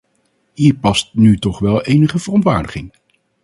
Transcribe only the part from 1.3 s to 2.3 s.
toch wel enige